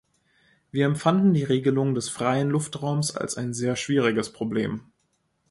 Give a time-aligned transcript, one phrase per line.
[0.71, 4.81] Wir empfanden die Regelung des freien Luftraums als ein sehr schwieriges Problem.